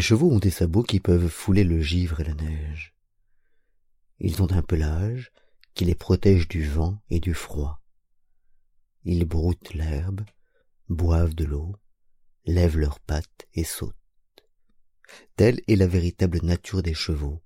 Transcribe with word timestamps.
Les 0.00 0.04
chevaux 0.04 0.30
ont 0.30 0.38
des 0.38 0.50
sabots 0.50 0.82
qui 0.82 0.98
peuvent 0.98 1.28
fouler 1.28 1.62
le 1.62 1.80
givre 1.82 2.20
et 2.20 2.24
la 2.24 2.32
neige. 2.32 2.94
Ils 4.18 4.40
ont 4.40 4.50
un 4.50 4.62
pelage 4.62 5.30
qui 5.74 5.84
les 5.84 5.94
protège 5.94 6.48
du 6.48 6.64
vent 6.64 7.02
et 7.10 7.20
du 7.20 7.34
froid. 7.34 7.82
Ils 9.04 9.26
broutent 9.26 9.74
l'herbe, 9.74 10.22
boivent 10.88 11.34
de 11.34 11.44
l'eau, 11.44 11.76
lèvent 12.46 12.78
leurs 12.78 13.00
pattes 13.00 13.46
et 13.54 13.64
sautent. 13.64 13.94
Telle 15.36 15.60
est 15.68 15.76
la 15.76 15.86
véritable 15.86 16.40
nature 16.42 16.82
des 16.82 16.94
chevaux. 16.94 17.42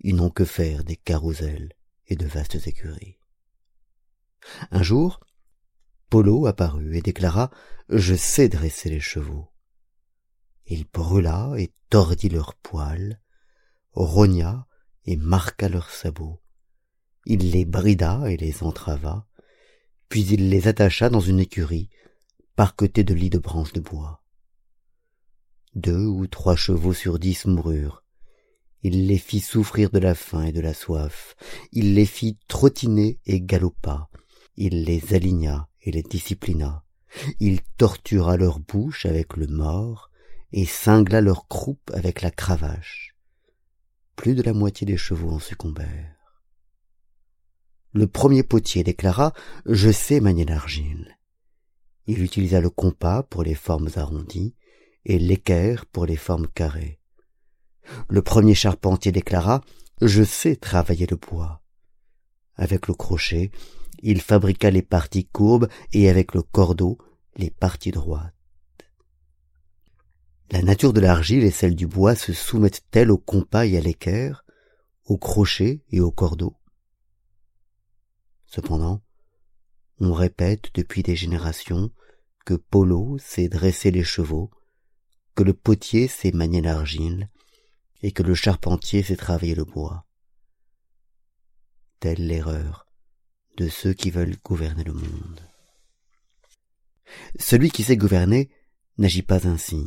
Ils 0.00 0.16
n'ont 0.16 0.30
que 0.30 0.44
faire 0.44 0.84
des 0.84 0.96
carrousels 0.96 1.72
et 2.08 2.16
de 2.16 2.26
vastes 2.26 2.66
écuries. 2.66 3.18
Un 4.70 4.82
jour, 4.82 5.20
Polo 6.10 6.46
apparut 6.46 6.96
et 6.96 7.02
déclara 7.02 7.50
Je 7.88 8.14
sais 8.14 8.48
dresser 8.48 8.90
les 8.90 9.00
chevaux. 9.00 9.48
Il 10.66 10.84
brûla 10.84 11.52
et 11.56 11.72
tordit 11.90 12.28
leurs 12.28 12.54
poils, 12.54 13.20
rogna 13.92 14.66
et 15.04 15.16
marqua 15.16 15.68
leurs 15.68 15.90
sabots. 15.90 16.40
Il 17.24 17.50
les 17.50 17.64
brida 17.64 18.22
et 18.28 18.36
les 18.36 18.62
entrava, 18.62 19.26
puis 20.08 20.24
il 20.26 20.50
les 20.50 20.68
attacha 20.68 21.08
dans 21.08 21.20
une 21.20 21.40
écurie, 21.40 21.88
parquetée 22.56 23.04
de 23.04 23.14
lits 23.14 23.30
de 23.30 23.38
branches 23.38 23.72
de 23.72 23.80
bois. 23.80 24.22
Deux 25.74 26.06
ou 26.06 26.26
trois 26.26 26.56
chevaux 26.56 26.92
sur 26.92 27.18
dix 27.18 27.46
moururent. 27.46 28.04
Il 28.82 29.06
les 29.06 29.18
fit 29.18 29.40
souffrir 29.40 29.90
de 29.90 29.98
la 29.98 30.14
faim 30.14 30.44
et 30.44 30.52
de 30.52 30.60
la 30.60 30.74
soif. 30.74 31.36
Il 31.70 31.94
les 31.94 32.04
fit 32.04 32.38
trottiner 32.48 33.20
et 33.26 33.40
galopa. 33.40 34.08
Il 34.56 34.84
les 34.84 35.14
aligna 35.14 35.68
et 35.80 35.92
les 35.92 36.02
disciplina. 36.02 36.84
Il 37.40 37.60
tortura 37.78 38.36
leur 38.36 38.58
bouche 38.58 39.06
avec 39.06 39.36
le 39.36 39.46
mort 39.46 40.10
et 40.52 40.66
cingla 40.66 41.20
leur 41.20 41.48
croupe 41.48 41.90
avec 41.94 42.22
la 42.22 42.30
cravache. 42.30 43.16
Plus 44.16 44.34
de 44.34 44.42
la 44.42 44.52
moitié 44.52 44.86
des 44.86 44.96
chevaux 44.96 45.30
en 45.30 45.38
succombèrent. 45.38 46.42
Le 47.94 48.06
premier 48.06 48.42
potier 48.42 48.84
déclara 48.84 49.32
Je 49.64 49.90
sais 49.90 50.20
manier 50.20 50.44
l'argile. 50.44 51.16
Il 52.06 52.22
utilisa 52.22 52.60
le 52.60 52.70
compas 52.70 53.22
pour 53.22 53.42
les 53.42 53.54
formes 53.54 53.88
arrondies 53.96 54.54
et 55.04 55.18
l'équerre 55.18 55.86
pour 55.86 56.06
les 56.06 56.16
formes 56.16 56.48
carrées. 56.48 57.00
Le 58.08 58.22
premier 58.22 58.54
charpentier 58.54 59.12
déclara 59.12 59.60
Je 60.00 60.22
sais 60.22 60.56
travailler 60.56 61.06
le 61.06 61.16
bois. 61.16 61.62
Avec 62.56 62.88
le 62.88 62.94
crochet, 62.94 63.50
il 64.02 64.20
fabriqua 64.20 64.70
les 64.70 64.82
parties 64.82 65.26
courbes 65.26 65.68
et 65.92 66.08
avec 66.08 66.34
le 66.34 66.42
cordeau 66.42 66.98
les 67.36 67.50
parties 67.50 67.92
droites. 67.92 68.34
La 70.50 70.62
nature 70.62 70.92
de 70.92 71.00
l'argile 71.00 71.44
et 71.44 71.50
celle 71.50 71.74
du 71.74 71.86
bois 71.86 72.14
se 72.14 72.32
soumettent-elles 72.32 73.10
au 73.10 73.16
compas 73.16 73.64
et 73.64 73.78
à 73.78 73.80
l'équerre, 73.80 74.44
au 75.06 75.16
crochet 75.16 75.82
et 75.90 76.00
au 76.00 76.10
cordeau 76.10 76.56
Cependant, 78.46 79.00
on 80.02 80.12
répète 80.12 80.70
depuis 80.74 81.04
des 81.04 81.14
générations 81.14 81.90
que 82.44 82.54
Polo 82.54 83.18
sait 83.18 83.48
dresser 83.48 83.92
les 83.92 84.02
chevaux, 84.02 84.50
que 85.36 85.44
le 85.44 85.54
potier 85.54 86.08
sait 86.08 86.32
manier 86.32 86.60
l'argile, 86.60 87.30
et 88.02 88.10
que 88.10 88.24
le 88.24 88.34
charpentier 88.34 89.04
sait 89.04 89.14
travailler 89.14 89.54
le 89.54 89.64
bois. 89.64 90.04
Telle 92.00 92.26
l'erreur 92.26 92.88
de 93.56 93.68
ceux 93.68 93.92
qui 93.92 94.10
veulent 94.10 94.36
gouverner 94.42 94.82
le 94.82 94.92
monde. 94.92 95.40
Celui 97.38 97.70
qui 97.70 97.84
sait 97.84 97.96
gouverner 97.96 98.50
n'agit 98.98 99.22
pas 99.22 99.46
ainsi. 99.46 99.86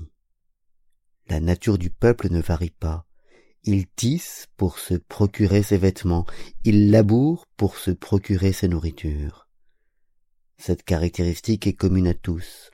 La 1.28 1.42
nature 1.42 1.78
du 1.78 1.90
peuple 1.90 2.32
ne 2.32 2.40
varie 2.40 2.70
pas. 2.70 3.06
Il 3.64 3.88
tisse 3.88 4.48
pour 4.56 4.80
se 4.80 4.94
procurer 4.94 5.62
ses 5.62 5.78
vêtements, 5.78 6.26
il 6.64 6.90
laboure 6.90 7.48
pour 7.58 7.78
se 7.78 7.92
procurer 7.92 8.54
ses 8.54 8.70
nourritures. 8.70 9.45
Cette 10.58 10.84
caractéristique 10.84 11.68
est 11.68 11.74
commune 11.74 12.08
à 12.08 12.14
tous. 12.14 12.72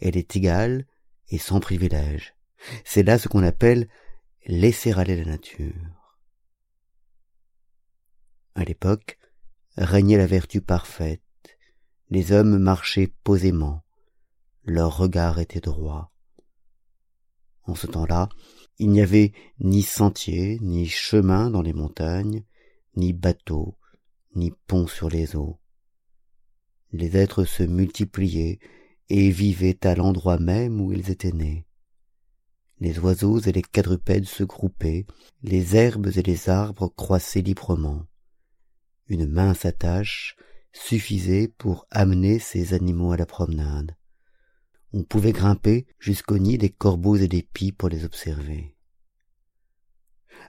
Elle 0.00 0.16
est 0.16 0.36
égale 0.36 0.86
et 1.28 1.38
sans 1.38 1.60
privilège. 1.60 2.34
C'est 2.84 3.02
là 3.02 3.18
ce 3.18 3.28
qu'on 3.28 3.42
appelle 3.42 3.88
laisser 4.46 4.92
aller 4.92 5.16
la 5.16 5.24
nature. 5.24 5.74
À 8.54 8.64
l'époque, 8.64 9.18
régnait 9.76 10.16
la 10.16 10.26
vertu 10.26 10.60
parfaite. 10.60 11.22
Les 12.10 12.32
hommes 12.32 12.58
marchaient 12.58 13.12
posément. 13.22 13.84
Leur 14.64 14.96
regard 14.96 15.38
était 15.38 15.60
droit. 15.60 16.12
En 17.64 17.74
ce 17.74 17.86
temps-là, 17.86 18.28
il 18.78 18.90
n'y 18.90 19.02
avait 19.02 19.32
ni 19.60 19.82
sentier, 19.82 20.58
ni 20.60 20.88
chemin 20.88 21.50
dans 21.50 21.62
les 21.62 21.74
montagnes, 21.74 22.44
ni 22.96 23.12
bateau, 23.12 23.76
ni 24.34 24.52
pont 24.66 24.86
sur 24.86 25.08
les 25.08 25.36
eaux. 25.36 25.60
Les 26.92 27.16
êtres 27.16 27.44
se 27.44 27.62
multipliaient 27.62 28.58
et 29.08 29.30
vivaient 29.30 29.86
à 29.86 29.94
l'endroit 29.94 30.38
même 30.38 30.80
où 30.80 30.92
ils 30.92 31.10
étaient 31.10 31.32
nés. 31.32 31.66
Les 32.80 32.98
oiseaux 32.98 33.40
et 33.40 33.52
les 33.52 33.62
quadrupèdes 33.62 34.26
se 34.26 34.44
groupaient, 34.44 35.06
les 35.42 35.76
herbes 35.76 36.10
et 36.16 36.22
les 36.22 36.48
arbres 36.48 36.88
croissaient 36.88 37.42
librement. 37.42 38.06
Une 39.08 39.26
mince 39.26 39.64
attache 39.64 40.36
suffisait 40.72 41.48
pour 41.48 41.86
amener 41.90 42.38
ces 42.38 42.74
animaux 42.74 43.12
à 43.12 43.16
la 43.16 43.26
promenade 43.26 43.96
on 44.92 45.02
pouvait 45.02 45.32
grimper 45.32 45.86
jusqu'au 45.98 46.38
nid 46.38 46.58
des 46.58 46.70
corbeaux 46.70 47.16
et 47.16 47.28
des 47.28 47.42
pies 47.42 47.72
pour 47.72 47.88
les 47.88 48.04
observer. 48.04 48.74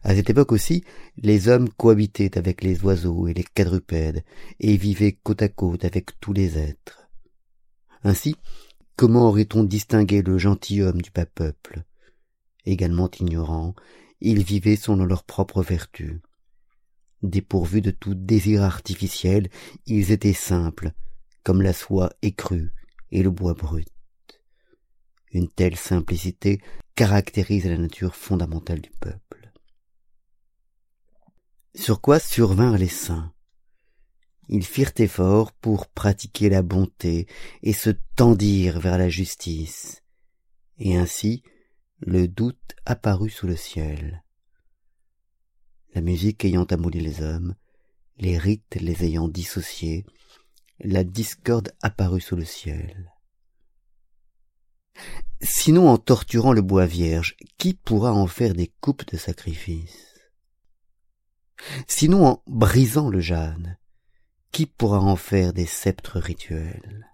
À 0.04 0.16
cette 0.16 0.30
époque 0.30 0.52
aussi, 0.52 0.84
les 1.18 1.48
hommes 1.48 1.70
cohabitaient 1.70 2.38
avec 2.38 2.64
les 2.64 2.82
oiseaux 2.84 3.28
et 3.28 3.34
les 3.34 3.44
quadrupèdes, 3.44 4.24
et 4.60 4.78
vivaient 4.78 5.18
côte 5.24 5.42
à 5.42 5.50
côte 5.50 5.86
avec 5.86 6.20
tous 6.20 6.34
les 6.34 6.58
êtres. 6.58 7.10
Ainsi, 8.04 8.36
comment 8.96 9.28
aurait-on 9.28 9.64
distingué 9.64 10.22
le 10.22 10.38
gentilhomme 10.38 11.02
du 11.02 11.12
bas 11.12 11.26
peuple? 11.26 11.84
Également 12.66 13.10
ignorants, 13.20 13.76
ils 14.22 14.44
vivaient 14.44 14.76
selon 14.76 15.06
leur 15.06 15.24
propre 15.24 15.62
vertu. 15.62 16.22
Dépourvus 17.22 17.82
de 17.82 17.92
tout 17.92 18.16
désir 18.16 18.64
artificiel, 18.64 19.50
ils 19.86 20.12
étaient 20.12 20.34
simples, 20.34 20.92
comme 21.44 21.62
la 21.62 21.74
soie 21.74 22.12
écrue 22.22 22.72
et 23.12 23.24
le 23.24 23.32
bois 23.32 23.54
brut. 23.54 23.88
Une 25.32 25.50
telle 25.50 25.76
simplicité 25.76 26.62
caractérise 26.96 27.66
la 27.66 27.78
nature 27.78 28.16
fondamentale 28.16 28.82
du 28.82 28.90
peuple. 29.00 29.29
Sur 31.76 32.02
quoi 32.02 32.20
survinrent 32.20 32.78
les 32.78 32.88
saints? 32.88 33.34
Ils 34.48 34.66
firent 34.66 34.94
effort 34.98 35.52
pour 35.52 35.88
pratiquer 35.88 36.50
la 36.50 36.64
bonté 36.64 37.28
et 37.62 37.74
se 37.74 37.92
tendirent 38.16 38.80
vers 38.80 38.98
la 38.98 39.10
justice, 39.10 40.02
et 40.80 40.98
ainsi 40.98 41.44
le 42.00 42.28
doute 42.28 42.76
apparut 42.86 43.30
sous 43.30 43.46
le 43.46 43.56
ciel. 43.56 44.24
La 45.94 46.02
musique 46.02 46.44
ayant 46.46 46.64
amouli 46.64 47.00
les 47.00 47.22
hommes, 47.22 47.56
les 48.18 48.38
rites 48.38 48.78
les 48.80 49.04
ayant 49.04 49.28
dissociés, 49.28 50.06
la 50.80 51.04
discorde 51.04 51.72
apparut 51.82 52.22
sous 52.22 52.36
le 52.36 52.46
ciel. 52.46 53.12
Sinon 55.42 55.90
en 55.90 55.98
torturant 55.98 56.54
le 56.54 56.62
bois 56.62 56.86
vierge, 56.86 57.36
qui 57.58 57.76
pourra 57.76 58.14
en 58.14 58.28
faire 58.28 58.56
des 58.56 58.74
coupes 58.82 59.06
de 59.12 59.18
sacrifice? 59.18 60.09
Sinon 61.88 62.26
en 62.26 62.44
brisant 62.48 63.10
le 63.10 63.20
jade, 63.20 63.78
qui 64.52 64.66
pourra 64.66 65.00
en 65.00 65.16
faire 65.16 65.54
des 65.54 65.66
sceptres 65.66 66.20
rituels? 66.20 67.08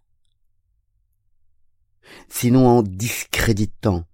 Sinon 2.29 2.67
en 2.67 2.83
discréditant 2.83 4.05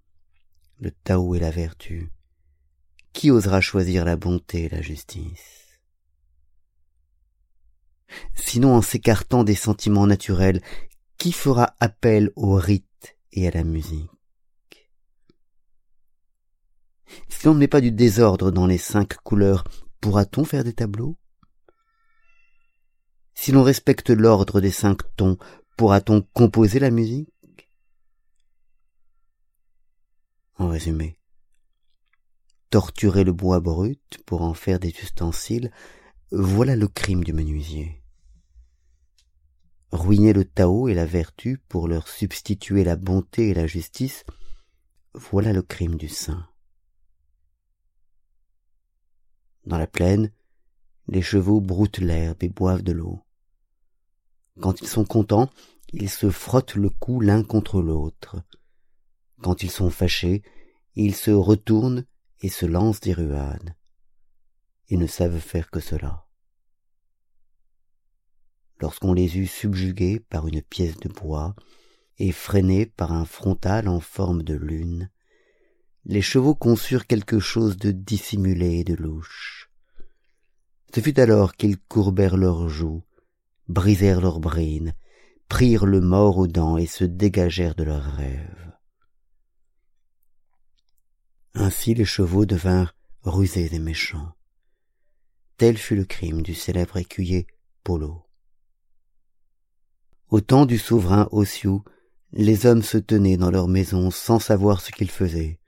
le 0.78 0.90
Tao 0.90 1.34
et 1.34 1.40
la 1.40 1.50
vertu, 1.50 2.10
qui 3.12 3.30
osera 3.30 3.60
choisir 3.60 4.04
la 4.04 4.16
bonté 4.16 4.64
et 4.64 4.68
la 4.68 4.80
justice? 4.80 5.78
Sinon 8.34 8.74
en 8.74 8.82
s'écartant 8.82 9.44
des 9.44 9.54
sentiments 9.54 10.06
naturels, 10.06 10.62
qui 11.18 11.32
fera 11.32 11.74
appel 11.80 12.30
au 12.36 12.54
rite 12.54 13.16
et 13.32 13.46
à 13.46 13.50
la 13.50 13.64
musique? 13.64 14.10
Si 17.28 17.46
l'on 17.46 17.54
ne 17.54 17.60
met 17.60 17.68
pas 17.68 17.80
du 17.80 17.92
désordre 17.92 18.50
dans 18.50 18.66
les 18.66 18.78
cinq 18.78 19.16
couleurs, 19.18 19.64
pourra-t-on 20.02 20.44
faire 20.44 20.64
des 20.64 20.74
tableaux? 20.74 21.16
Si 23.34 23.52
l'on 23.52 23.62
respecte 23.62 24.10
l'ordre 24.10 24.60
des 24.60 24.70
cinq 24.70 24.98
tons, 25.16 25.38
pourra-t-on 25.78 26.20
composer 26.34 26.78
la 26.80 26.90
musique? 26.90 27.70
En 30.58 30.68
résumé, 30.68 31.18
torturer 32.68 33.24
le 33.24 33.32
bois 33.32 33.60
brut 33.60 34.18
pour 34.26 34.42
en 34.42 34.54
faire 34.54 34.78
des 34.78 34.90
ustensiles, 34.90 35.72
voilà 36.30 36.76
le 36.76 36.88
crime 36.88 37.24
du 37.24 37.32
menuisier. 37.32 38.02
Ruiner 39.92 40.32
le 40.32 40.44
Tao 40.44 40.88
et 40.88 40.94
la 40.94 41.06
vertu 41.06 41.58
pour 41.68 41.86
leur 41.86 42.08
substituer 42.08 42.82
la 42.82 42.96
bonté 42.96 43.50
et 43.50 43.54
la 43.54 43.66
justice, 43.66 44.24
voilà 45.14 45.52
le 45.52 45.62
crime 45.62 45.96
du 45.96 46.08
saint. 46.08 46.51
Dans 49.64 49.78
la 49.78 49.86
plaine, 49.86 50.32
les 51.08 51.22
chevaux 51.22 51.60
broutent 51.60 51.98
l'herbe 51.98 52.42
et 52.42 52.48
boivent 52.48 52.82
de 52.82 52.92
l'eau. 52.92 53.20
Quand 54.60 54.80
ils 54.80 54.88
sont 54.88 55.04
contents, 55.04 55.50
ils 55.92 56.10
se 56.10 56.30
frottent 56.30 56.74
le 56.74 56.90
cou 56.90 57.20
l'un 57.20 57.42
contre 57.42 57.80
l'autre. 57.80 58.42
Quand 59.40 59.62
ils 59.62 59.70
sont 59.70 59.90
fâchés, 59.90 60.42
ils 60.94 61.14
se 61.14 61.30
retournent 61.30 62.04
et 62.40 62.48
se 62.48 62.66
lancent 62.66 63.00
des 63.00 63.12
ruades. 63.12 63.74
Ils 64.88 64.98
ne 64.98 65.06
savent 65.06 65.38
faire 65.38 65.70
que 65.70 65.80
cela. 65.80 66.26
Lorsqu'on 68.80 69.12
les 69.12 69.38
eut 69.38 69.46
subjugués 69.46 70.20
par 70.20 70.48
une 70.48 70.60
pièce 70.60 70.96
de 70.98 71.08
bois 71.08 71.54
et 72.18 72.32
freinés 72.32 72.86
par 72.86 73.12
un 73.12 73.24
frontal 73.24 73.88
en 73.88 74.00
forme 74.00 74.42
de 74.42 74.54
lune, 74.54 75.10
les 76.04 76.22
chevaux 76.22 76.54
conçurent 76.54 77.06
quelque 77.06 77.38
chose 77.38 77.76
de 77.76 77.90
dissimulé 77.90 78.78
et 78.78 78.84
de 78.84 78.94
louche. 78.94 79.70
Ce 80.94 81.00
fut 81.00 81.18
alors 81.18 81.54
qu'ils 81.54 81.78
courbèrent 81.78 82.36
leurs 82.36 82.68
joues, 82.68 83.02
brisèrent 83.68 84.20
leurs 84.20 84.40
brines, 84.40 84.94
prirent 85.48 85.86
le 85.86 86.00
mort 86.00 86.38
aux 86.38 86.46
dents 86.46 86.76
et 86.76 86.86
se 86.86 87.04
dégagèrent 87.04 87.74
de 87.74 87.84
leurs 87.84 88.04
rêves. 88.04 88.72
Ainsi 91.54 91.94
les 91.94 92.04
chevaux 92.04 92.46
devinrent 92.46 92.94
rusés 93.22 93.74
et 93.74 93.78
méchants. 93.78 94.32
Tel 95.56 95.78
fut 95.78 95.96
le 95.96 96.04
crime 96.04 96.42
du 96.42 96.54
célèbre 96.54 96.96
écuyer 96.96 97.46
Polo. 97.84 98.26
Au 100.28 100.40
temps 100.40 100.66
du 100.66 100.78
souverain 100.78 101.28
Ossiou, 101.30 101.84
les 102.32 102.64
hommes 102.64 102.82
se 102.82 102.96
tenaient 102.96 103.36
dans 103.36 103.50
leurs 103.50 103.68
maisons 103.68 104.10
sans 104.10 104.38
savoir 104.38 104.80
ce 104.80 104.90
qu'ils 104.90 105.10
faisaient. 105.10 105.60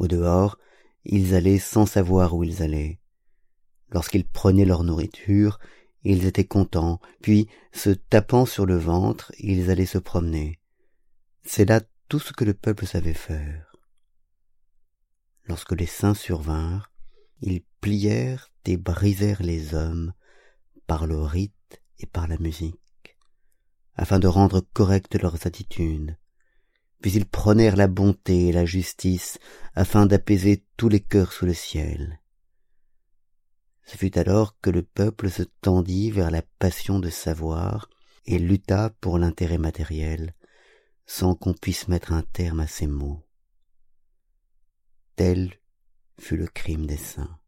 Au 0.00 0.08
dehors, 0.08 0.56
ils 1.04 1.34
allaient 1.34 1.58
sans 1.58 1.84
savoir 1.84 2.34
où 2.34 2.42
ils 2.42 2.62
allaient. 2.62 3.00
Lorsqu'ils 3.90 4.26
prenaient 4.26 4.64
leur 4.64 4.82
nourriture, 4.82 5.58
ils 6.04 6.24
étaient 6.24 6.46
contents, 6.46 7.00
puis, 7.20 7.48
se 7.72 7.90
tapant 7.90 8.46
sur 8.46 8.64
le 8.64 8.78
ventre, 8.78 9.30
ils 9.38 9.70
allaient 9.70 9.84
se 9.84 9.98
promener. 9.98 10.58
C'est 11.42 11.66
là 11.66 11.82
tout 12.08 12.18
ce 12.18 12.32
que 12.32 12.44
le 12.44 12.54
peuple 12.54 12.86
savait 12.86 13.12
faire. 13.12 13.76
Lorsque 15.44 15.72
les 15.72 15.86
saints 15.86 16.14
survinrent, 16.14 16.90
ils 17.42 17.62
plièrent 17.82 18.50
et 18.64 18.78
brisèrent 18.78 19.42
les 19.42 19.74
hommes 19.74 20.14
par 20.86 21.06
le 21.06 21.20
rite 21.20 21.82
et 21.98 22.06
par 22.06 22.26
la 22.26 22.38
musique, 22.38 23.18
afin 23.96 24.18
de 24.18 24.28
rendre 24.28 24.62
correctes 24.72 25.20
leurs 25.20 25.46
attitudes, 25.46 26.16
puis 27.00 27.12
ils 27.12 27.26
prônèrent 27.26 27.76
la 27.76 27.88
bonté 27.88 28.48
et 28.48 28.52
la 28.52 28.64
justice 28.64 29.38
afin 29.74 30.06
d'apaiser 30.06 30.64
tous 30.76 30.88
les 30.88 31.00
cœurs 31.00 31.32
sous 31.32 31.46
le 31.46 31.54
ciel. 31.54 32.20
Ce 33.84 33.96
fut 33.96 34.16
alors 34.18 34.58
que 34.60 34.70
le 34.70 34.82
peuple 34.82 35.30
se 35.30 35.42
tendit 35.42 36.10
vers 36.10 36.30
la 36.30 36.42
passion 36.42 36.98
de 37.00 37.10
savoir 37.10 37.88
et 38.26 38.38
lutta 38.38 38.90
pour 39.00 39.18
l'intérêt 39.18 39.58
matériel, 39.58 40.34
sans 41.06 41.34
qu'on 41.34 41.54
puisse 41.54 41.88
mettre 41.88 42.12
un 42.12 42.22
terme 42.22 42.60
à 42.60 42.66
ses 42.66 42.86
maux. 42.86 43.26
Tel 45.16 45.58
fut 46.20 46.36
le 46.36 46.46
crime 46.46 46.86
des 46.86 46.96
saints. 46.96 47.39